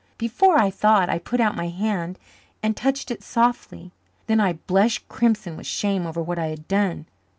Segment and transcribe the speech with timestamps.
[0.17, 2.17] Before I thought I put out my hand
[2.63, 3.91] and touched it softly,
[4.25, 7.05] then I blushed crimson with shame over what I had done.